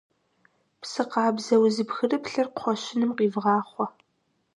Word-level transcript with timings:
Псы 0.81 1.03
къабзэ, 1.11 1.55
узыпхырыплъыр 1.63 2.47
кхъуэщыным 2.53 3.11
къивгъахъуэ. 3.17 3.85